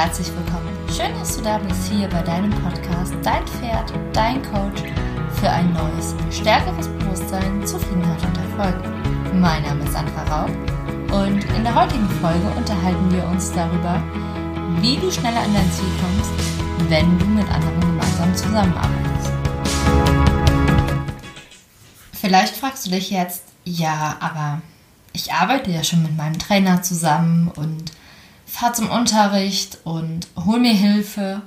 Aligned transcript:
herzlich 0.00 0.28
willkommen. 0.28 0.70
Schön, 0.88 1.12
dass 1.18 1.36
du 1.36 1.42
da 1.42 1.58
bist 1.58 1.92
hier 1.92 2.08
bei 2.08 2.22
deinem 2.22 2.48
Podcast 2.62 3.12
Dein 3.22 3.46
Pferd, 3.46 3.92
dein 4.14 4.40
Coach 4.40 4.80
für 5.38 5.50
ein 5.50 5.74
neues, 5.74 6.14
stärkeres 6.30 6.88
Bewusstsein, 6.88 7.66
Zufriedenheit 7.66 8.18
und 8.24 8.38
Erfolg. 8.38 8.82
Mein 9.34 9.62
Name 9.62 9.84
ist 9.84 9.92
Sandra 9.92 10.22
Raub 10.22 10.50
und 11.12 11.44
in 11.44 11.64
der 11.64 11.74
heutigen 11.74 12.08
Folge 12.22 12.48
unterhalten 12.56 13.12
wir 13.12 13.26
uns 13.26 13.52
darüber, 13.52 14.02
wie 14.80 14.96
du 14.96 15.10
schneller 15.12 15.40
an 15.40 15.52
dein 15.52 15.70
Ziel 15.70 15.90
kommst, 16.00 16.32
wenn 16.88 17.18
du 17.18 17.26
mit 17.26 17.46
anderen 17.50 17.80
gemeinsam 17.80 18.34
zusammenarbeitest. 18.34 19.32
Vielleicht 22.12 22.56
fragst 22.56 22.86
du 22.86 22.90
dich 22.90 23.10
jetzt, 23.10 23.42
ja, 23.66 24.16
aber 24.20 24.62
ich 25.12 25.30
arbeite 25.34 25.70
ja 25.70 25.84
schon 25.84 26.02
mit 26.02 26.16
meinem 26.16 26.38
Trainer 26.38 26.80
zusammen 26.80 27.52
und 27.54 27.92
fahre 28.50 28.72
zum 28.72 28.90
Unterricht 28.90 29.78
und 29.84 30.28
hol 30.36 30.58
mir 30.58 30.74
Hilfe. 30.74 31.42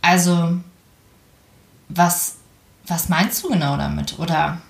Also, 0.00 0.60
was, 1.88 2.36
was 2.86 3.08
meinst 3.08 3.42
du 3.42 3.48
genau 3.48 3.76
damit? 3.76 4.18
Oder 4.18 4.60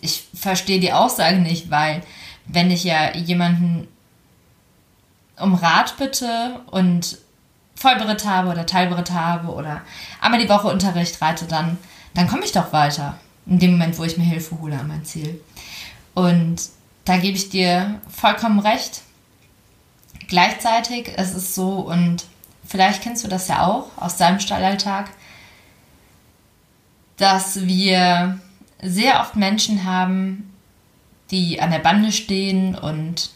ich 0.00 0.28
verstehe 0.34 0.80
die 0.80 0.92
Aussage 0.92 1.38
nicht, 1.38 1.70
weil 1.70 2.02
wenn 2.46 2.70
ich 2.70 2.84
ja 2.84 3.14
jemanden 3.14 3.88
um 5.38 5.54
Rat 5.54 5.96
bitte 5.96 6.60
und 6.70 7.18
Vollberitt 7.74 8.24
habe 8.24 8.50
oder 8.50 8.66
Teilberitt 8.66 9.10
habe 9.10 9.52
oder 9.52 9.82
einmal 10.20 10.40
die 10.40 10.48
Woche 10.48 10.68
Unterricht 10.68 11.20
reite, 11.20 11.46
dann, 11.46 11.78
dann 12.14 12.28
komme 12.28 12.44
ich 12.44 12.52
doch 12.52 12.72
weiter. 12.72 13.18
In 13.46 13.58
dem 13.58 13.72
Moment, 13.72 13.98
wo 13.98 14.04
ich 14.04 14.16
mir 14.16 14.24
Hilfe 14.24 14.58
hole 14.60 14.78
an 14.78 14.88
mein 14.88 15.04
Ziel. 15.04 15.40
Und 16.14 16.68
da 17.04 17.18
gebe 17.18 17.36
ich 17.36 17.50
dir 17.50 18.00
vollkommen 18.08 18.60
recht. 18.60 19.02
Gleichzeitig 20.28 21.08
ist 21.08 21.34
es 21.34 21.54
so, 21.54 21.70
und 21.80 22.24
vielleicht 22.66 23.02
kennst 23.02 23.24
du 23.24 23.28
das 23.28 23.48
ja 23.48 23.66
auch 23.66 23.88
aus 23.96 24.16
deinem 24.16 24.40
Stallalltag, 24.40 25.10
dass 27.16 27.66
wir 27.66 28.38
sehr 28.82 29.20
oft 29.20 29.36
Menschen 29.36 29.84
haben, 29.84 30.52
die 31.30 31.60
an 31.60 31.70
der 31.70 31.78
Bande 31.78 32.12
stehen 32.12 32.74
und 32.74 33.30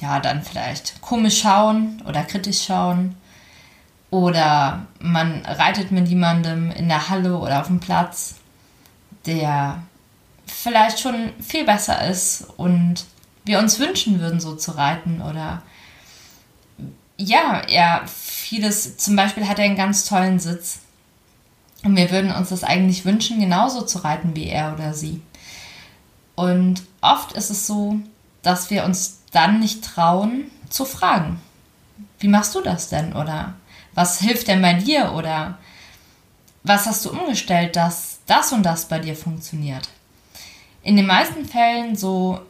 ja, 0.00 0.20
dann 0.20 0.42
vielleicht 0.42 1.00
komisch 1.00 1.40
schauen 1.40 2.02
oder 2.06 2.24
kritisch 2.24 2.64
schauen. 2.64 3.16
Oder 4.10 4.86
man 4.98 5.44
reitet 5.44 5.92
mit 5.92 6.08
jemandem 6.08 6.70
in 6.72 6.88
der 6.88 7.08
Halle 7.08 7.36
oder 7.38 7.60
auf 7.60 7.68
dem 7.68 7.78
Platz, 7.78 8.36
der 9.26 9.82
vielleicht 10.46 10.98
schon 10.98 11.32
viel 11.40 11.64
besser 11.64 12.08
ist 12.08 12.46
und 12.56 13.04
wir 13.44 13.60
uns 13.60 13.78
wünschen 13.78 14.18
würden, 14.18 14.40
so 14.40 14.56
zu 14.56 14.72
reiten. 14.72 15.22
Oder 15.22 15.62
ja, 17.20 17.62
er 17.68 18.06
vieles, 18.06 18.96
zum 18.96 19.16
Beispiel 19.16 19.46
hat 19.46 19.58
er 19.58 19.66
einen 19.66 19.76
ganz 19.76 20.04
tollen 20.04 20.38
Sitz. 20.38 20.80
Und 21.82 21.96
wir 21.96 22.10
würden 22.10 22.32
uns 22.32 22.50
das 22.50 22.64
eigentlich 22.64 23.04
wünschen, 23.04 23.40
genauso 23.40 23.82
zu 23.82 23.98
reiten 23.98 24.36
wie 24.36 24.48
er 24.48 24.74
oder 24.74 24.92
sie. 24.92 25.22
Und 26.34 26.82
oft 27.00 27.32
ist 27.32 27.50
es 27.50 27.66
so, 27.66 27.96
dass 28.42 28.70
wir 28.70 28.84
uns 28.84 29.20
dann 29.32 29.60
nicht 29.60 29.84
trauen 29.84 30.50
zu 30.68 30.84
fragen. 30.84 31.40
Wie 32.18 32.28
machst 32.28 32.54
du 32.54 32.60
das 32.60 32.88
denn? 32.88 33.14
Oder 33.14 33.54
was 33.94 34.20
hilft 34.20 34.48
denn 34.48 34.62
bei 34.62 34.74
dir? 34.74 35.12
Oder 35.14 35.58
was 36.62 36.86
hast 36.86 37.04
du 37.04 37.10
umgestellt, 37.10 37.76
dass 37.76 38.20
das 38.26 38.52
und 38.52 38.62
das 38.62 38.86
bei 38.86 38.98
dir 38.98 39.16
funktioniert? 39.16 39.88
In 40.82 40.96
den 40.96 41.06
meisten 41.06 41.44
Fällen, 41.44 41.96
so 41.96 42.40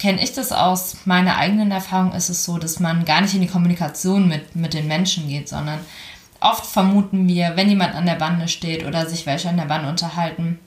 kenne 0.00 0.22
ich 0.22 0.32
das 0.32 0.50
aus 0.50 0.96
meiner 1.04 1.36
eigenen 1.36 1.70
Erfahrung, 1.70 2.12
ist 2.12 2.30
es 2.30 2.44
so, 2.44 2.58
dass 2.58 2.80
man 2.80 3.04
gar 3.04 3.20
nicht 3.20 3.34
in 3.34 3.42
die 3.42 3.46
Kommunikation 3.46 4.26
mit, 4.26 4.56
mit 4.56 4.74
den 4.74 4.88
Menschen 4.88 5.28
geht, 5.28 5.48
sondern 5.48 5.78
oft 6.40 6.66
vermuten 6.66 7.28
wir, 7.28 7.52
wenn 7.54 7.68
jemand 7.68 7.94
an 7.94 8.06
der 8.06 8.14
Bande 8.14 8.48
steht 8.48 8.84
oder 8.84 9.06
sich 9.06 9.26
welche 9.26 9.50
an 9.50 9.58
der 9.58 9.66
Bande 9.66 9.88
unterhalten 9.88 10.58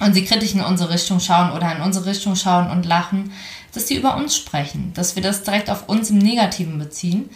und 0.00 0.12
sie 0.12 0.24
kritisch 0.24 0.54
in 0.54 0.60
unsere 0.60 0.92
Richtung 0.92 1.20
schauen 1.20 1.52
oder 1.52 1.74
in 1.74 1.82
unsere 1.82 2.06
Richtung 2.06 2.34
schauen 2.34 2.68
und 2.68 2.84
lachen, 2.84 3.32
dass 3.72 3.86
sie 3.86 3.96
über 3.96 4.16
uns 4.16 4.36
sprechen, 4.36 4.92
dass 4.94 5.14
wir 5.14 5.22
das 5.22 5.44
direkt 5.44 5.70
auf 5.70 5.88
uns 5.88 6.10
im 6.10 6.18
Negativen 6.18 6.78
beziehen. 6.78 7.30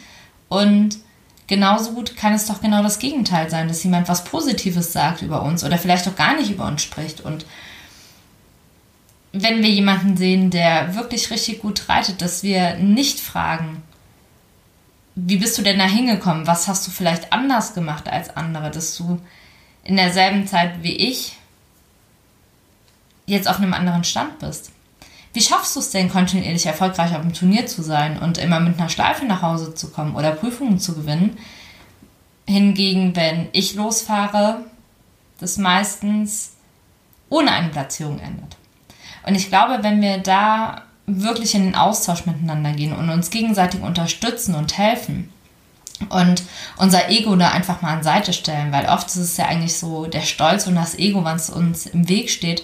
Und 0.49 0.99
genauso 1.47 1.93
gut 1.93 2.17
kann 2.17 2.33
es 2.33 2.47
doch 2.47 2.61
genau 2.61 2.83
das 2.83 2.99
Gegenteil 2.99 3.49
sein, 3.49 3.69
dass 3.69 3.85
jemand 3.85 4.09
was 4.09 4.25
Positives 4.25 4.93
sagt 4.93 5.23
über 5.23 5.43
uns 5.43 5.63
oder 5.63 5.79
vielleicht 5.79 6.09
auch 6.09 6.17
gar 6.17 6.35
nicht 6.37 6.51
über 6.51 6.67
uns 6.67 6.83
spricht 6.83 7.21
und 7.21 7.47
wenn 9.33 9.63
wir 9.63 9.71
jemanden 9.71 10.17
sehen, 10.17 10.51
der 10.51 10.95
wirklich 10.95 11.31
richtig 11.31 11.61
gut 11.61 11.89
reitet, 11.89 12.23
dass 12.23 12.43
wir 12.43 12.77
nicht 12.77 13.21
fragen, 13.21 13.83
wie 15.15 15.37
bist 15.37 15.59
du 15.59 15.63
denn 15.63 15.79
da 15.79 15.85
hingekommen? 15.85 16.47
Was 16.47 16.69
hast 16.69 16.87
du 16.87 16.91
vielleicht 16.91 17.33
anders 17.33 17.75
gemacht 17.75 18.09
als 18.09 18.37
andere, 18.37 18.71
dass 18.71 18.97
du 18.97 19.21
in 19.85 19.97
derselben 19.97 20.47
Zeit 20.47 20.83
wie 20.83 20.97
ich 20.97 21.37
jetzt 23.27 23.49
auf 23.49 23.57
einem 23.57 23.75
anderen 23.75 24.05
Stand 24.05 24.39
bist? 24.39 24.71
Wie 25.33 25.43
schaffst 25.43 25.77
du 25.77 25.81
es 25.81 25.91
denn, 25.91 26.09
kontinuierlich 26.09 26.67
erfolgreich 26.67 27.15
auf 27.15 27.23
dem 27.23 27.35
Turnier 27.35 27.67
zu 27.67 27.83
sein 27.83 28.19
und 28.19 28.39
immer 28.39 28.61
mit 28.61 28.79
einer 28.79 28.89
Schleife 28.89 29.25
nach 29.25 29.43
Hause 29.43 29.75
zu 29.75 29.91
kommen 29.91 30.15
oder 30.15 30.33
Prüfungen 30.33 30.79
zu 30.79 30.95
gewinnen? 30.95 31.37
Hingegen, 32.47 33.15
wenn 33.15 33.49
ich 33.53 33.75
losfahre, 33.75 34.65
das 35.39 35.59
meistens 35.59 36.53
ohne 37.29 37.53
eine 37.53 37.69
Platzierung 37.69 38.19
endet. 38.21 38.57
Und 39.27 39.35
ich 39.35 39.49
glaube, 39.49 39.79
wenn 39.83 40.01
wir 40.01 40.19
da 40.19 40.83
wirklich 41.07 41.55
in 41.55 41.65
den 41.65 41.75
Austausch 41.75 42.27
miteinander 42.27 42.73
gehen 42.73 42.93
und 42.93 43.09
uns 43.09 43.31
gegenseitig 43.31 43.81
unterstützen 43.81 44.55
und 44.55 44.77
helfen 44.77 45.33
und 46.11 46.43
unser 46.77 47.09
Ego 47.09 47.35
da 47.37 47.51
einfach 47.51 47.81
mal 47.81 47.95
an 47.95 48.03
Seite 48.03 48.33
stellen, 48.33 48.73
weil 48.73 48.87
oft 48.87 49.07
ist 49.09 49.17
es 49.17 49.37
ja 49.37 49.47
eigentlich 49.47 49.77
so 49.77 50.07
der 50.07 50.23
Stolz 50.23 50.67
und 50.67 50.75
das 50.75 50.99
Ego, 50.99 51.25
was 51.25 51.51
uns 51.51 51.87
im 51.87 52.09
Weg 52.09 52.31
steht, 52.31 52.63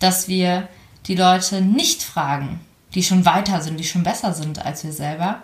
dass 0.00 0.28
wir 0.28 0.68
die 1.06 1.14
Leute 1.14 1.60
nicht 1.60 2.02
fragen, 2.02 2.60
die 2.94 3.02
schon 3.02 3.24
weiter 3.24 3.60
sind, 3.60 3.78
die 3.78 3.84
schon 3.84 4.02
besser 4.02 4.32
sind 4.34 4.64
als 4.64 4.84
wir 4.84 4.92
selber, 4.92 5.38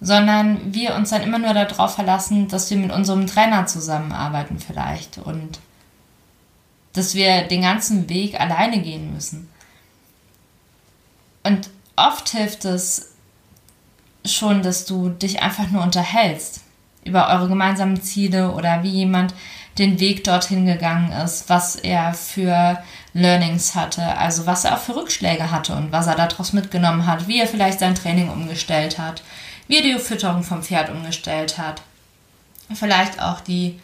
sondern 0.00 0.74
wir 0.74 0.94
uns 0.94 1.10
dann 1.10 1.22
immer 1.22 1.38
nur 1.38 1.54
darauf 1.54 1.94
verlassen, 1.94 2.48
dass 2.48 2.70
wir 2.70 2.76
mit 2.76 2.92
unserem 2.92 3.26
Trainer 3.26 3.66
zusammenarbeiten 3.66 4.58
vielleicht 4.58 5.18
und 5.18 5.60
dass 6.92 7.14
wir 7.14 7.42
den 7.42 7.62
ganzen 7.62 8.08
Weg 8.08 8.40
alleine 8.40 8.80
gehen 8.80 9.12
müssen. 9.12 9.48
Und 11.48 11.70
oft 11.96 12.28
hilft 12.28 12.66
es 12.66 13.14
schon, 14.22 14.62
dass 14.62 14.84
du 14.84 15.08
dich 15.08 15.40
einfach 15.40 15.70
nur 15.70 15.82
unterhältst 15.82 16.60
über 17.04 17.28
eure 17.28 17.48
gemeinsamen 17.48 18.02
Ziele 18.02 18.50
oder 18.52 18.82
wie 18.82 18.90
jemand 18.90 19.32
den 19.78 19.98
Weg 19.98 20.24
dorthin 20.24 20.66
gegangen 20.66 21.10
ist, 21.10 21.48
was 21.48 21.76
er 21.76 22.12
für 22.12 22.82
Learnings 23.14 23.74
hatte, 23.74 24.18
also 24.18 24.44
was 24.44 24.64
er 24.64 24.74
auch 24.74 24.80
für 24.80 24.96
Rückschläge 24.96 25.50
hatte 25.50 25.74
und 25.74 25.90
was 25.90 26.06
er 26.06 26.16
daraus 26.16 26.52
mitgenommen 26.52 27.06
hat, 27.06 27.28
wie 27.28 27.40
er 27.40 27.46
vielleicht 27.46 27.80
sein 27.80 27.94
Training 27.94 28.28
umgestellt 28.28 28.98
hat, 28.98 29.22
wie 29.68 29.76
er 29.76 29.82
die 29.82 29.98
Fütterung 29.98 30.42
vom 30.42 30.62
Pferd 30.62 30.90
umgestellt 30.90 31.56
hat, 31.56 31.80
vielleicht 32.74 33.22
auch 33.22 33.40
die 33.40 33.80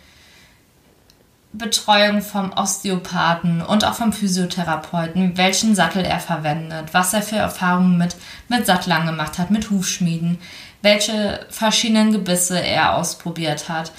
Betreuung 1.56 2.20
vom 2.20 2.52
Osteopathen 2.52 3.62
und 3.62 3.84
auch 3.84 3.94
vom 3.94 4.12
Physiotherapeuten, 4.12 5.36
welchen 5.36 5.76
Sattel 5.76 6.04
er 6.04 6.18
verwendet, 6.18 6.92
was 6.92 7.14
er 7.14 7.22
für 7.22 7.36
Erfahrungen 7.36 7.96
mit, 7.96 8.16
mit 8.48 8.66
Sattlern 8.66 9.06
gemacht 9.06 9.38
hat, 9.38 9.52
mit 9.52 9.70
Hufschmieden, 9.70 10.38
welche 10.82 11.46
verschiedenen 11.50 12.10
Gebisse 12.10 12.60
er 12.60 12.96
ausprobiert 12.96 13.68
hat. 13.68 13.92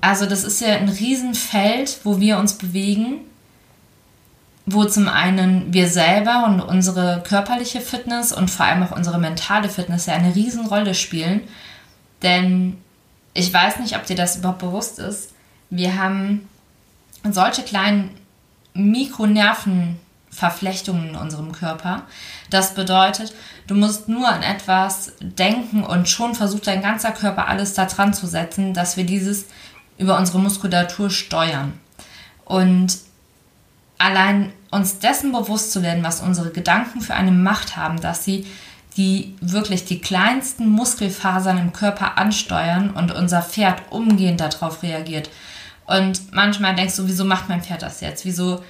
Also 0.00 0.26
das 0.26 0.44
ist 0.44 0.60
ja 0.60 0.76
ein 0.76 0.88
Riesenfeld, 0.88 1.98
wo 2.04 2.20
wir 2.20 2.38
uns 2.38 2.58
bewegen, 2.58 3.22
wo 4.64 4.84
zum 4.84 5.08
einen 5.08 5.72
wir 5.72 5.88
selber 5.88 6.44
und 6.46 6.60
unsere 6.60 7.22
körperliche 7.26 7.80
Fitness 7.80 8.32
und 8.32 8.50
vor 8.50 8.66
allem 8.66 8.84
auch 8.84 8.96
unsere 8.96 9.18
mentale 9.18 9.68
Fitness 9.68 10.06
ja 10.06 10.14
eine 10.14 10.34
Riesenrolle 10.34 10.94
spielen. 10.94 11.40
Denn 12.22 12.78
ich 13.34 13.52
weiß 13.52 13.80
nicht, 13.80 13.96
ob 13.96 14.06
dir 14.06 14.16
das 14.16 14.36
überhaupt 14.36 14.60
bewusst 14.60 15.00
ist. 15.00 15.34
Wir 15.70 16.00
haben 16.00 16.48
solche 17.32 17.62
kleinen 17.62 18.10
Mikronervenverflechtungen 18.74 21.10
in 21.10 21.16
unserem 21.16 21.52
Körper. 21.52 22.02
Das 22.50 22.74
bedeutet, 22.74 23.32
du 23.66 23.74
musst 23.74 24.08
nur 24.08 24.28
an 24.28 24.42
etwas 24.42 25.12
denken 25.20 25.84
und 25.84 26.08
schon 26.08 26.34
versucht 26.34 26.66
dein 26.66 26.82
ganzer 26.82 27.12
Körper 27.12 27.46
alles 27.48 27.74
da 27.74 27.86
dran 27.86 28.12
zu 28.12 28.26
setzen, 28.26 28.74
dass 28.74 28.96
wir 28.96 29.04
dieses 29.04 29.46
über 29.96 30.18
unsere 30.18 30.40
Muskulatur 30.40 31.10
steuern. 31.10 31.78
Und 32.44 32.98
allein 33.96 34.52
uns 34.70 34.98
dessen 34.98 35.32
bewusst 35.32 35.72
zu 35.72 35.82
werden, 35.82 36.02
was 36.02 36.20
unsere 36.20 36.50
Gedanken 36.50 37.00
für 37.00 37.14
eine 37.14 37.30
Macht 37.30 37.76
haben, 37.76 38.00
dass 38.00 38.24
sie 38.24 38.46
die 38.96 39.36
wirklich 39.40 39.84
die 39.84 40.00
kleinsten 40.00 40.68
Muskelfasern 40.68 41.58
im 41.58 41.72
Körper 41.72 42.18
ansteuern 42.18 42.90
und 42.90 43.12
unser 43.12 43.42
Pferd 43.42 43.82
umgehend 43.90 44.40
darauf 44.40 44.82
reagiert. 44.82 45.30
Und 45.86 46.32
manchmal 46.32 46.74
denkst 46.74 46.96
du, 46.96 47.06
wieso 47.06 47.24
macht 47.24 47.48
mein 47.48 47.62
Pferd 47.62 47.82
das 47.82 48.00
jetzt? 48.00 48.24
Wieso 48.24 48.62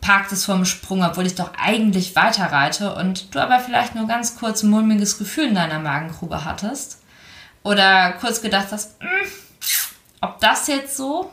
parkt 0.00 0.32
es 0.32 0.44
vorm 0.44 0.66
Sprung, 0.66 1.02
obwohl 1.02 1.26
ich 1.26 1.34
doch 1.34 1.52
eigentlich 1.56 2.14
weiter 2.14 2.52
reite 2.52 2.94
und 2.94 3.34
du 3.34 3.40
aber 3.40 3.58
vielleicht 3.58 3.94
nur 3.94 4.06
ganz 4.06 4.36
kurz 4.36 4.62
ein 4.62 4.68
mulmiges 4.70 5.18
Gefühl 5.18 5.48
in 5.48 5.54
deiner 5.54 5.78
Magengrube 5.78 6.44
hattest. 6.44 7.00
oder 7.62 8.12
kurz 8.20 8.42
gedacht 8.42 8.68
hast, 8.70 9.00
hm, 9.00 9.08
ob 10.20 10.38
das 10.40 10.66
jetzt 10.66 10.96
so? 10.96 11.32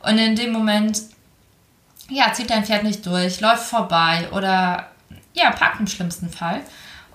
Und 0.00 0.18
in 0.18 0.36
dem 0.36 0.52
Moment, 0.52 1.02
ja, 2.08 2.32
zieht 2.32 2.50
dein 2.50 2.64
Pferd 2.64 2.84
nicht 2.84 3.04
durch, 3.04 3.40
läuft 3.40 3.64
vorbei 3.64 4.28
oder 4.32 4.86
ja, 5.34 5.50
packt 5.50 5.80
im 5.80 5.88
schlimmsten 5.88 6.30
Fall. 6.30 6.60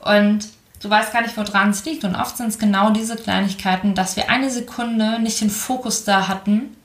Und 0.02 0.50
du 0.81 0.90
weißt 0.90 1.13
gar 1.13 1.22
nicht, 1.22 1.38
woran 1.38 1.69
es 1.69 1.86
liegt. 1.86 2.04
Und 2.04 2.16
oft 2.16 2.36
sind 2.36 2.48
es 2.48 2.60
genau 2.60 2.92
diese 2.92 3.16
Kleinigkeiten, 3.16 3.96
dass 3.96 4.18
wir 4.18 4.30
eine 4.30 4.50
Sekunde 4.50 5.19
nicht 5.19 5.40
den 5.40 5.50
Fokus 5.50 6.04
da 6.04 6.28
hatten, 6.28 6.75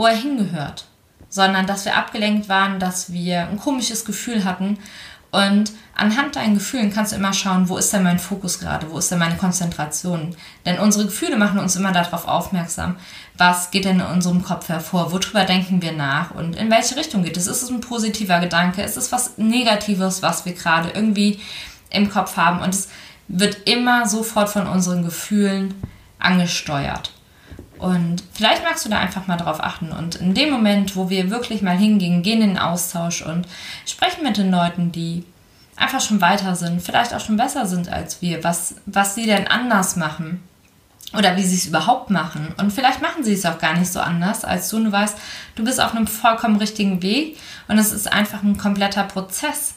wo 0.00 0.06
er 0.06 0.16
hingehört, 0.16 0.86
sondern 1.28 1.66
dass 1.66 1.84
wir 1.84 1.94
abgelenkt 1.94 2.48
waren, 2.48 2.80
dass 2.80 3.12
wir 3.12 3.46
ein 3.48 3.58
komisches 3.58 4.06
Gefühl 4.06 4.44
hatten 4.44 4.78
und 5.30 5.72
anhand 5.94 6.36
deinen 6.36 6.54
Gefühlen 6.54 6.90
kannst 6.90 7.12
du 7.12 7.16
immer 7.16 7.34
schauen, 7.34 7.68
wo 7.68 7.76
ist 7.76 7.92
denn 7.92 8.02
mein 8.02 8.18
Fokus 8.18 8.60
gerade, 8.60 8.90
wo 8.90 8.96
ist 8.96 9.10
denn 9.10 9.18
meine 9.18 9.36
Konzentration. 9.36 10.34
Denn 10.64 10.78
unsere 10.78 11.04
Gefühle 11.04 11.36
machen 11.36 11.58
uns 11.58 11.76
immer 11.76 11.92
darauf 11.92 12.26
aufmerksam, 12.26 12.96
was 13.36 13.70
geht 13.70 13.84
denn 13.84 14.00
in 14.00 14.06
unserem 14.06 14.42
Kopf 14.42 14.70
hervor, 14.70 15.12
worüber 15.12 15.44
denken 15.44 15.82
wir 15.82 15.92
nach 15.92 16.30
und 16.30 16.56
in 16.56 16.70
welche 16.70 16.96
Richtung 16.96 17.22
geht 17.22 17.36
es. 17.36 17.46
Ist 17.46 17.62
es 17.62 17.68
ein 17.68 17.82
positiver 17.82 18.40
Gedanke, 18.40 18.80
ist 18.80 18.96
es 18.96 19.12
was 19.12 19.36
Negatives, 19.36 20.22
was 20.22 20.46
wir 20.46 20.54
gerade 20.54 20.92
irgendwie 20.94 21.40
im 21.90 22.10
Kopf 22.10 22.38
haben. 22.38 22.60
Und 22.60 22.70
es 22.70 22.88
wird 23.28 23.68
immer 23.68 24.08
sofort 24.08 24.48
von 24.48 24.66
unseren 24.66 25.04
Gefühlen 25.04 25.74
angesteuert. 26.18 27.12
Und 27.80 28.22
vielleicht 28.34 28.62
magst 28.62 28.84
du 28.84 28.90
da 28.90 28.98
einfach 28.98 29.26
mal 29.26 29.38
drauf 29.38 29.62
achten. 29.62 29.90
Und 29.90 30.16
in 30.16 30.34
dem 30.34 30.50
Moment, 30.50 30.96
wo 30.96 31.08
wir 31.08 31.30
wirklich 31.30 31.62
mal 31.62 31.76
hingehen, 31.76 32.22
gehen 32.22 32.42
in 32.42 32.50
den 32.50 32.58
Austausch 32.58 33.22
und 33.22 33.48
sprechen 33.86 34.22
mit 34.22 34.36
den 34.36 34.50
Leuten, 34.50 34.92
die 34.92 35.24
einfach 35.76 36.02
schon 36.02 36.20
weiter 36.20 36.54
sind, 36.56 36.82
vielleicht 36.82 37.14
auch 37.14 37.20
schon 37.20 37.38
besser 37.38 37.64
sind 37.64 37.88
als 37.88 38.20
wir, 38.20 38.44
was, 38.44 38.74
was 38.84 39.14
sie 39.14 39.24
denn 39.24 39.48
anders 39.48 39.96
machen 39.96 40.42
oder 41.16 41.36
wie 41.38 41.42
sie 41.42 41.56
es 41.56 41.66
überhaupt 41.66 42.10
machen. 42.10 42.54
Und 42.58 42.70
vielleicht 42.70 43.00
machen 43.00 43.24
sie 43.24 43.32
es 43.32 43.46
auch 43.46 43.58
gar 43.58 43.74
nicht 43.74 43.90
so 43.90 44.00
anders 44.00 44.44
als 44.44 44.68
du. 44.68 44.76
Und 44.76 44.84
du 44.84 44.92
weißt, 44.92 45.16
du 45.54 45.64
bist 45.64 45.80
auf 45.80 45.94
einem 45.94 46.06
vollkommen 46.06 46.56
richtigen 46.56 47.00
Weg 47.02 47.38
und 47.66 47.78
es 47.78 47.92
ist 47.92 48.12
einfach 48.12 48.42
ein 48.42 48.58
kompletter 48.58 49.04
Prozess. 49.04 49.74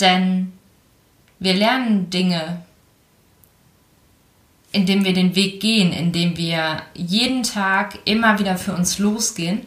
Denn 0.00 0.52
wir 1.38 1.54
lernen 1.54 2.08
Dinge 2.08 2.62
indem 4.78 5.04
wir 5.04 5.12
den 5.12 5.34
Weg 5.34 5.60
gehen, 5.60 5.92
indem 5.92 6.36
wir 6.36 6.82
jeden 6.94 7.42
Tag 7.42 7.98
immer 8.04 8.38
wieder 8.38 8.56
für 8.56 8.72
uns 8.72 8.98
losgehen. 8.98 9.66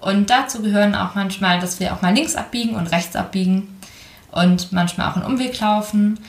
Und 0.00 0.30
dazu 0.30 0.62
gehören 0.62 0.94
auch 0.94 1.16
manchmal, 1.16 1.58
dass 1.58 1.80
wir 1.80 1.92
auch 1.92 2.00
mal 2.00 2.14
links 2.14 2.36
abbiegen 2.36 2.76
und 2.76 2.86
rechts 2.86 3.16
abbiegen 3.16 3.76
und 4.30 4.70
manchmal 4.70 5.10
auch 5.10 5.16
einen 5.16 5.24
Umweg 5.24 5.58
laufen. 5.58 6.20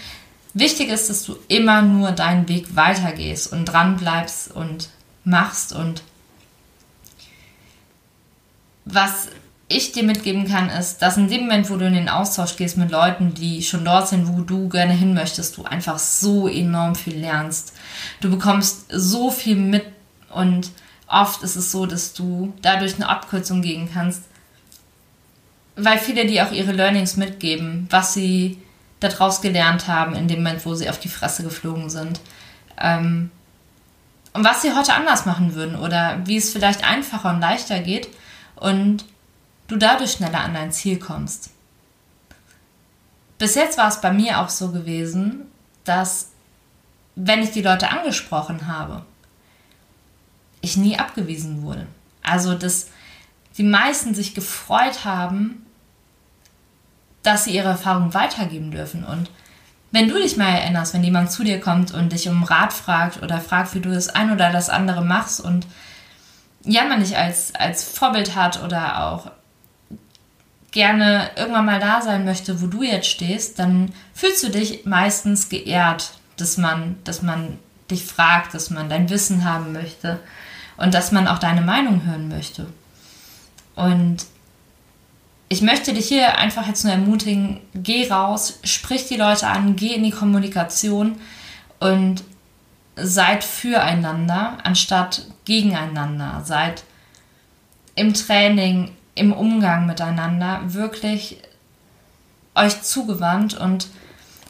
Wichtig 0.55 0.89
ist, 0.89 1.11
dass 1.11 1.23
du 1.23 1.35
immer 1.47 1.83
nur 1.83 2.11
deinen 2.11 2.49
Weg 2.49 2.75
weitergehst 2.75 3.53
und 3.53 3.65
dran 3.65 3.97
bleibst 3.97 4.51
und 4.51 4.89
machst 5.23 5.73
und 5.73 6.01
was 8.85 9.27
ich 9.69 9.91
dir 9.91 10.03
mitgeben 10.03 10.47
kann, 10.47 10.69
ist, 10.69 11.01
dass 11.01 11.17
in 11.17 11.27
dem 11.27 11.41
Moment, 11.41 11.69
wo 11.69 11.75
du 11.75 11.85
in 11.85 11.93
den 11.93 12.09
Austausch 12.09 12.55
gehst 12.55 12.77
mit 12.77 12.89
Leuten, 12.89 13.33
die 13.33 13.61
schon 13.61 13.83
dort 13.83 14.07
sind, 14.07 14.27
wo 14.27 14.41
du 14.41 14.69
gerne 14.69 14.93
hin 14.93 15.13
möchtest, 15.13 15.57
du 15.57 15.63
einfach 15.63 15.99
so 15.99 16.47
enorm 16.47 16.95
viel 16.95 17.17
lernst. 17.17 17.73
Du 18.21 18.29
bekommst 18.29 18.85
so 18.89 19.29
viel 19.29 19.57
mit 19.57 19.85
und 20.29 20.71
oft 21.07 21.43
ist 21.43 21.57
es 21.57 21.71
so, 21.71 21.85
dass 21.85 22.13
du 22.13 22.53
dadurch 22.61 22.95
eine 22.95 23.09
Abkürzung 23.09 23.61
gehen 23.61 23.89
kannst, 23.93 24.23
weil 25.75 25.97
viele 25.97 26.25
dir 26.25 26.47
auch 26.47 26.51
ihre 26.51 26.71
Learnings 26.71 27.17
mitgeben, 27.17 27.87
was 27.89 28.13
sie 28.13 28.61
daraus 28.99 29.41
gelernt 29.41 29.87
haben 29.87 30.15
in 30.15 30.27
dem 30.27 30.39
Moment, 30.39 30.65
wo 30.65 30.75
sie 30.75 30.89
auf 30.89 30.99
die 30.99 31.09
Fresse 31.09 31.43
geflogen 31.43 31.89
sind. 31.89 32.19
Ähm, 32.79 33.31
und 34.33 34.43
was 34.43 34.61
sie 34.61 34.75
heute 34.75 34.93
anders 34.93 35.25
machen 35.25 35.55
würden 35.55 35.75
oder 35.75 36.19
wie 36.25 36.37
es 36.37 36.51
vielleicht 36.51 36.87
einfacher 36.87 37.31
und 37.31 37.41
leichter 37.41 37.79
geht. 37.79 38.07
Und 38.55 39.05
du 39.67 39.77
dadurch 39.77 40.13
schneller 40.13 40.41
an 40.41 40.53
dein 40.53 40.71
Ziel 40.71 40.99
kommst. 40.99 41.51
Bis 43.37 43.55
jetzt 43.55 43.77
war 43.77 43.87
es 43.87 44.01
bei 44.01 44.11
mir 44.11 44.39
auch 44.39 44.49
so 44.49 44.71
gewesen, 44.71 45.43
dass 45.83 46.29
wenn 47.15 47.41
ich 47.41 47.51
die 47.51 47.61
Leute 47.61 47.89
angesprochen 47.89 48.67
habe, 48.67 49.03
ich 50.61 50.77
nie 50.77 50.97
abgewiesen 50.97 51.61
wurde. 51.61 51.87
Also, 52.23 52.55
dass 52.55 52.89
die 53.57 53.63
meisten 53.63 54.13
sich 54.13 54.35
gefreut 54.35 55.05
haben, 55.05 55.65
dass 57.23 57.43
sie 57.43 57.55
ihre 57.55 57.69
Erfahrung 57.69 58.13
weitergeben 58.13 58.71
dürfen. 58.71 59.03
Und 59.03 59.29
wenn 59.91 60.07
du 60.07 60.15
dich 60.15 60.37
mal 60.37 60.49
erinnerst, 60.49 60.93
wenn 60.93 61.03
jemand 61.03 61.31
zu 61.31 61.43
dir 61.43 61.59
kommt 61.59 61.93
und 61.93 62.11
dich 62.11 62.29
um 62.29 62.43
Rat 62.43 62.73
fragt 62.73 63.23
oder 63.23 63.39
fragt, 63.39 63.73
wie 63.73 63.79
du 63.79 63.91
das 63.91 64.09
ein 64.09 64.31
oder 64.31 64.51
das 64.51 64.69
andere 64.69 65.03
machst 65.03 65.39
und 65.41 65.65
ja, 66.63 66.85
man 66.85 66.99
dich 66.99 67.17
als, 67.17 67.55
als 67.55 67.83
Vorbild 67.83 68.35
hat 68.35 68.61
oder 68.63 69.05
auch 69.05 69.31
gerne 70.71 71.31
irgendwann 71.35 71.65
mal 71.65 71.79
da 71.79 72.01
sein 72.01 72.25
möchte, 72.25 72.61
wo 72.61 72.67
du 72.67 72.83
jetzt 72.83 73.07
stehst, 73.07 73.59
dann 73.59 73.93
fühlst 74.13 74.43
du 74.43 74.49
dich 74.49 74.85
meistens 74.85 75.49
geehrt, 75.49 76.11
dass 76.35 76.57
man, 76.57 76.97
dass 77.03 77.21
man 77.21 77.57
dich 77.89 78.03
fragt, 78.03 78.53
dass 78.53 78.69
man 78.69 78.89
dein 78.89 79.09
Wissen 79.09 79.45
haben 79.45 79.71
möchte 79.71 80.19
und 80.75 80.93
dass 80.93 81.11
man 81.11 81.27
auch 81.27 81.39
deine 81.39 81.61
Meinung 81.61 82.05
hören 82.05 82.27
möchte. 82.27 82.67
Und 83.75 84.25
ich 85.49 85.61
möchte 85.61 85.93
dich 85.93 86.07
hier 86.07 86.37
einfach 86.37 86.67
jetzt 86.67 86.83
nur 86.83 86.93
ermutigen, 86.93 87.61
geh 87.73 88.09
raus, 88.09 88.59
sprich 88.63 89.07
die 89.07 89.15
Leute 89.15 89.47
an, 89.47 89.75
geh 89.75 89.93
in 89.93 90.03
die 90.03 90.11
Kommunikation 90.11 91.17
und 91.79 92.23
seid 92.97 93.43
füreinander 93.43 94.57
anstatt 94.63 95.25
gegeneinander. 95.45 96.41
Seid 96.43 96.83
im 97.95 98.13
Training 98.13 98.91
im 99.17 99.33
Umgang 99.33 99.85
miteinander 99.85 100.61
wirklich 100.65 101.41
euch 102.55 102.81
zugewandt 102.81 103.53
und 103.53 103.87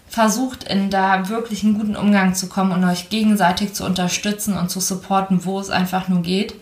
versucht 0.09 0.63
in 0.63 0.89
da 0.89 1.29
wirklich 1.29 1.63
einen 1.63 1.77
guten 1.77 1.95
Umgang 1.95 2.33
zu 2.33 2.47
kommen 2.47 2.71
und 2.71 2.83
euch 2.85 3.09
gegenseitig 3.09 3.73
zu 3.73 3.85
unterstützen 3.85 4.57
und 4.57 4.69
zu 4.69 4.79
supporten, 4.79 5.45
wo 5.45 5.59
es 5.59 5.69
einfach 5.69 6.07
nur 6.07 6.21
geht. 6.21 6.55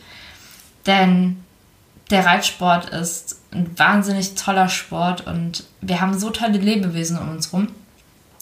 Denn 0.86 1.44
der 2.10 2.26
Reitsport 2.26 2.90
ist 2.90 3.42
ein 3.52 3.78
wahnsinnig 3.78 4.36
toller 4.36 4.70
Sport 4.70 5.26
und 5.26 5.64
wir 5.82 6.02
haben 6.02 6.18
so 6.18 6.30
tolle 6.30 6.58
Lebewesen 6.58 7.18
um 7.18 7.30
uns 7.30 7.54
rum. 7.54 7.68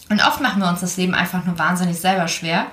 Und 0.10 0.26
oft 0.26 0.42
machen 0.42 0.62
wir 0.62 0.70
uns 0.70 0.82
das 0.82 0.98
Leben 0.98 1.14
einfach 1.14 1.46
nur 1.46 1.58
wahnsinnig 1.58 1.98
selber 1.98 2.28
schwer. 2.28 2.66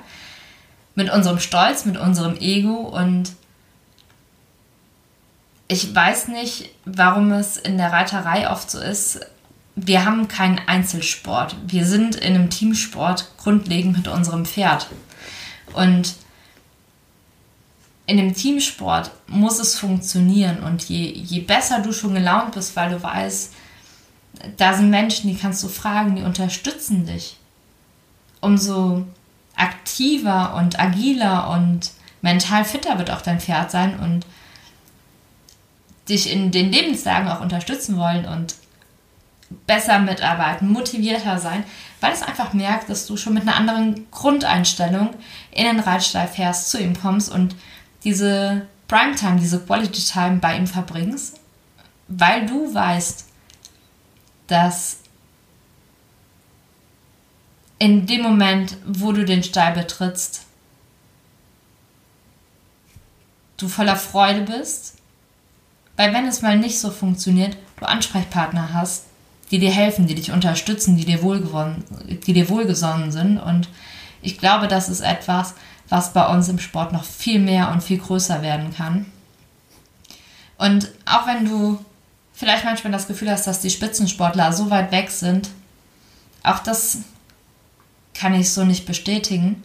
Mit 0.94 1.11
unserem 1.11 1.38
Stolz, 1.38 1.85
mit 1.85 1.97
unserem 1.97 2.37
Ego 2.37 2.75
und 2.75 3.32
ich 5.70 5.94
weiß 5.94 6.26
nicht, 6.28 6.68
warum 6.84 7.30
es 7.30 7.56
in 7.56 7.78
der 7.78 7.92
Reiterei 7.92 8.50
oft 8.50 8.68
so 8.68 8.80
ist. 8.80 9.20
Wir 9.76 10.04
haben 10.04 10.26
keinen 10.26 10.58
Einzelsport. 10.58 11.54
Wir 11.64 11.86
sind 11.86 12.16
in 12.16 12.34
einem 12.34 12.50
Teamsport 12.50 13.30
grundlegend 13.36 13.96
mit 13.96 14.08
unserem 14.08 14.46
Pferd. 14.46 14.88
Und 15.72 16.16
in 18.06 18.16
dem 18.16 18.34
Teamsport 18.34 19.12
muss 19.28 19.60
es 19.60 19.78
funktionieren. 19.78 20.64
Und 20.64 20.88
je, 20.88 21.12
je 21.12 21.38
besser 21.38 21.78
du 21.78 21.92
schon 21.92 22.14
gelaunt 22.14 22.56
bist, 22.56 22.74
weil 22.74 22.90
du 22.90 23.00
weißt, 23.00 23.52
da 24.56 24.74
sind 24.74 24.90
Menschen, 24.90 25.30
die 25.30 25.36
kannst 25.36 25.62
du 25.62 25.68
fragen, 25.68 26.16
die 26.16 26.22
unterstützen 26.22 27.06
dich, 27.06 27.36
umso 28.40 29.06
aktiver 29.54 30.56
und 30.56 30.80
agiler 30.80 31.48
und 31.50 31.92
mental 32.22 32.64
fitter 32.64 32.98
wird 32.98 33.12
auch 33.12 33.20
dein 33.20 33.38
Pferd 33.38 33.70
sein 33.70 34.00
und 34.00 34.26
dich 36.10 36.30
in 36.30 36.50
den 36.50 36.70
Lebenslagen 36.70 37.28
auch 37.28 37.40
unterstützen 37.40 37.96
wollen 37.96 38.26
und 38.26 38.54
besser 39.66 39.98
mitarbeiten, 39.98 40.68
motivierter 40.68 41.38
sein, 41.38 41.64
weil 42.00 42.12
es 42.12 42.22
einfach 42.22 42.52
merkt, 42.52 42.88
dass 42.88 43.06
du 43.06 43.16
schon 43.16 43.34
mit 43.34 43.42
einer 43.42 43.56
anderen 43.56 44.10
Grundeinstellung 44.10 45.10
in 45.50 45.64
den 45.64 45.80
Reitstall 45.80 46.28
fährst, 46.28 46.70
zu 46.70 46.80
ihm 46.80 47.00
kommst 47.00 47.30
und 47.30 47.56
diese 48.04 48.66
Primetime, 48.86 49.40
diese 49.40 49.60
Quality 49.60 50.02
Time 50.02 50.36
bei 50.36 50.56
ihm 50.56 50.66
verbringst, 50.66 51.40
weil 52.08 52.46
du 52.46 52.72
weißt, 52.72 53.26
dass 54.46 54.98
in 57.78 58.06
dem 58.06 58.22
Moment, 58.22 58.76
wo 58.86 59.12
du 59.12 59.24
den 59.24 59.42
Stall 59.42 59.72
betrittst, 59.72 60.44
du 63.56 63.68
voller 63.68 63.96
Freude 63.96 64.42
bist, 64.42 65.00
weil 65.97 66.12
wenn 66.14 66.26
es 66.26 66.42
mal 66.42 66.59
nicht 66.59 66.78
so 66.78 66.90
funktioniert, 66.90 67.56
du 67.78 67.87
Ansprechpartner 67.87 68.73
hast, 68.73 69.04
die 69.50 69.59
dir 69.59 69.70
helfen, 69.70 70.06
die 70.06 70.14
dich 70.14 70.30
unterstützen, 70.30 70.97
die 70.97 71.04
dir, 71.04 71.18
die 72.26 72.32
dir 72.32 72.49
wohlgesonnen 72.49 73.11
sind. 73.11 73.38
Und 73.38 73.68
ich 74.23 74.38
glaube, 74.38 74.68
das 74.68 74.88
ist 74.88 75.00
etwas, 75.00 75.54
was 75.88 76.12
bei 76.12 76.26
uns 76.28 76.49
im 76.49 76.59
Sport 76.59 76.92
noch 76.92 77.04
viel 77.04 77.40
mehr 77.40 77.70
und 77.70 77.82
viel 77.82 77.99
größer 77.99 78.42
werden 78.42 78.73
kann. 78.75 79.06
Und 80.56 80.90
auch 81.04 81.26
wenn 81.26 81.44
du 81.44 81.85
vielleicht 82.32 82.64
manchmal 82.64 82.92
das 82.92 83.09
Gefühl 83.09 83.30
hast, 83.30 83.47
dass 83.47 83.61
die 83.61 83.70
Spitzensportler 83.70 84.52
so 84.52 84.70
weit 84.70 84.92
weg 84.92 85.11
sind, 85.11 85.50
auch 86.42 86.61
das 86.61 86.99
kann 88.14 88.35
ich 88.35 88.50
so 88.50 88.64
nicht 88.64 88.87
bestätigen. 88.87 89.62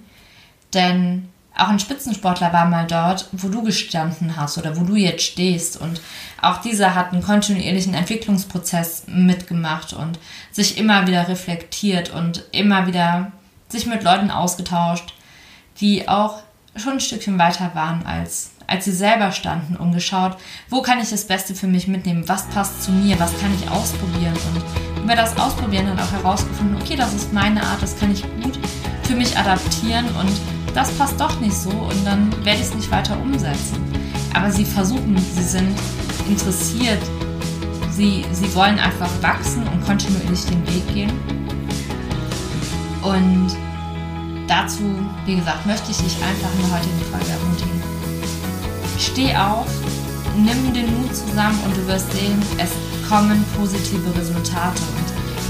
Denn 0.74 1.30
auch 1.58 1.70
ein 1.70 1.80
Spitzensportler 1.80 2.52
war 2.52 2.66
mal 2.66 2.86
dort, 2.86 3.30
wo 3.32 3.48
du 3.48 3.64
gestanden 3.64 4.36
hast 4.36 4.58
oder 4.58 4.78
wo 4.78 4.84
du 4.84 4.96
jetzt 4.96 5.24
stehst. 5.24 5.80
Und 5.80 6.02
auch 6.42 6.58
dieser 6.58 6.96
hat 6.96 7.14
einen 7.14 7.24
kontinuierlichen 7.24 7.94
Entwicklungsprozess 7.94 9.04
mitgemacht 9.08 9.94
und 9.94 10.20
sich 10.52 10.78
immer 10.78 11.08
wieder 11.08 11.28
reflektiert 11.28 12.10
und 12.14 12.44
immer 12.52 12.88
wieder 12.88 13.32
sich 13.70 13.86
mit 13.86 14.04
Leuten 14.04 14.32
ausgetauscht, 14.32 15.14
die 15.80 16.08
auch 16.10 16.44
schon 16.76 16.94
ein 16.94 17.00
Stückchen 17.00 17.40
weiter 17.40 17.72
waren 17.74 18.06
als, 18.06 18.52
als 18.68 18.86
sie 18.86 18.92
selber 18.92 19.32
standen 19.32 19.78
und 19.78 19.94
geschaut, 19.94 20.38
wo 20.70 20.82
kann 20.82 21.00
ich 21.00 21.10
das 21.10 21.26
Beste 21.26 21.56
für 21.56 21.68
mich 21.68 21.88
mitnehmen, 21.88 22.28
was 22.28 22.44
passt 22.48 22.84
zu 22.84 22.92
mir, 22.92 23.18
was 23.18 23.32
kann 23.40 23.54
ich 23.56 23.70
ausprobieren. 23.72 24.34
Und 24.34 25.04
über 25.04 25.16
das 25.16 25.38
Ausprobieren 25.38 25.88
dann 25.88 26.00
auch 26.00 26.12
herausgefunden, 26.12 26.82
okay, 26.82 26.98
das 26.98 27.14
ist 27.14 27.32
meine 27.32 27.64
Art, 27.64 27.82
das 27.82 27.98
kann 27.98 28.12
ich 28.12 28.24
gut 28.42 28.60
für 29.04 29.16
mich 29.16 29.38
adaptieren 29.38 30.06
und 30.20 30.55
das 30.76 30.92
passt 30.92 31.20
doch 31.20 31.40
nicht 31.40 31.56
so 31.56 31.70
und 31.70 32.06
dann 32.06 32.30
werde 32.44 32.60
ich 32.60 32.68
es 32.68 32.76
nicht 32.76 32.92
weiter 32.92 33.18
umsetzen. 33.20 33.82
Aber 34.34 34.52
sie 34.52 34.66
versuchen, 34.66 35.18
sie 35.18 35.44
sind 35.44 35.74
interessiert, 36.28 37.02
sie, 37.92 38.26
sie 38.34 38.54
wollen 38.54 38.78
einfach 38.78 39.10
wachsen 39.22 39.66
und 39.70 39.86
kontinuierlich 39.86 40.46
den 40.46 40.68
Weg 40.68 40.94
gehen. 40.94 41.12
Und 43.02 43.56
dazu, 44.48 44.84
wie 45.26 45.38
gesagt, 45.38 45.66
möchte 45.66 45.92
ich 45.92 45.98
dich 45.98 46.18
einfach 46.18 46.50
in 46.54 46.68
der 46.68 46.78
heutigen 46.78 47.02
Folge 47.10 47.32
ermutigen. 47.32 47.84
Steh 49.00 49.36
auf, 49.36 49.68
nimm 50.36 50.74
den 50.74 51.02
Mut 51.02 51.16
zusammen 51.16 51.60
und 51.66 51.78
du 51.78 51.88
wirst 51.88 52.12
sehen, 52.12 52.42
es 52.58 52.72
kommen 53.08 53.46
positive 53.58 54.20
Resultate. 54.20 54.82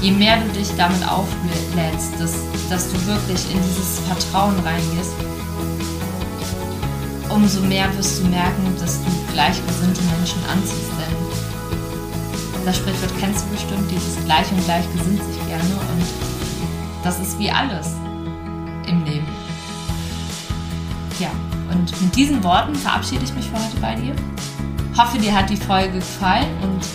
Je 0.06 0.12
mehr 0.12 0.36
du 0.36 0.48
dich 0.52 0.68
damit 0.76 1.02
auflädst, 1.02 2.12
dass, 2.20 2.34
dass 2.70 2.92
du 2.92 3.06
wirklich 3.06 3.40
in 3.50 3.60
dieses 3.60 3.98
Vertrauen 4.06 4.54
reingehst, 4.60 5.10
umso 7.28 7.60
mehr 7.62 7.92
wirst 7.96 8.20
du 8.20 8.28
merken, 8.28 8.72
dass 8.78 9.02
du 9.02 9.10
gleichgesinnte 9.32 10.00
Menschen 10.16 10.38
anziehst. 10.48 10.92
Denn 11.00 12.64
das 12.64 12.76
Sprichwort 12.76 13.10
kennst 13.18 13.46
du 13.46 13.50
bestimmt, 13.50 13.90
dieses 13.90 14.24
Gleich 14.24 14.48
und 14.52 14.64
Gleich 14.64 14.84
gesinnt 14.96 15.24
sich 15.24 15.44
gerne. 15.48 15.64
Und 15.64 16.06
das 17.02 17.18
ist 17.18 17.36
wie 17.40 17.50
alles 17.50 17.88
im 18.86 19.04
Leben. 19.04 19.26
Ja, 21.18 21.30
und 21.72 22.00
mit 22.00 22.14
diesen 22.14 22.44
Worten 22.44 22.76
verabschiede 22.76 23.24
ich 23.24 23.34
mich 23.34 23.46
für 23.46 23.56
heute 23.56 23.76
bei 23.80 23.96
dir. 23.96 24.14
Hoffe, 24.96 25.18
dir 25.18 25.34
hat 25.34 25.50
die 25.50 25.56
Folge 25.56 25.94
gefallen 25.94 26.56
und 26.62 26.86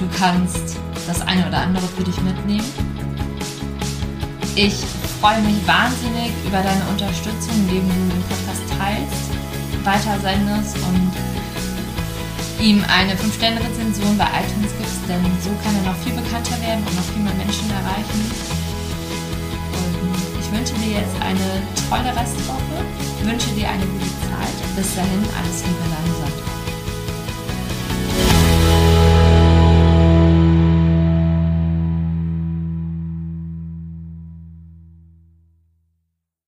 du 0.00 0.08
kannst 0.18 0.78
das 1.06 1.20
eine 1.22 1.46
oder 1.46 1.58
andere 1.58 1.86
für 1.86 2.04
dich 2.04 2.20
mitnehmen. 2.22 2.66
Ich 4.54 4.74
freue 5.20 5.40
mich 5.42 5.56
wahnsinnig 5.66 6.32
über 6.46 6.58
deine 6.62 6.84
Unterstützung, 6.90 7.54
indem 7.68 7.88
du 7.88 7.94
den 8.14 8.22
Podcast 8.24 8.62
teilst, 8.78 9.30
weitersendest 9.84 10.76
und 10.78 11.12
ihm 12.58 12.82
eine 12.88 13.12
5-Sterne-Rezension 13.14 14.16
bei 14.16 14.24
iTunes 14.24 14.72
gibst, 14.78 15.04
denn 15.08 15.22
so 15.44 15.50
kann 15.62 15.76
er 15.76 15.92
noch 15.92 15.98
viel 16.02 16.14
bekannter 16.14 16.58
werden 16.62 16.82
und 16.86 16.96
noch 16.96 17.04
viel 17.12 17.22
mehr 17.22 17.34
Menschen 17.34 17.68
erreichen. 17.70 18.20
Und 19.76 20.40
ich 20.40 20.48
wünsche 20.50 20.74
dir 20.80 21.00
jetzt 21.00 21.16
eine 21.20 21.62
tolle 21.88 22.10
Restwoche, 22.16 22.80
wünsche 23.22 23.50
dir 23.50 23.68
eine 23.68 23.84
gute 23.84 24.10
Zeit. 24.24 24.56
Bis 24.74 24.94
dahin, 24.94 25.22
alles 25.36 25.62
Liebe, 25.62 25.84
deine 25.84 26.14
Sandra. 26.16 26.55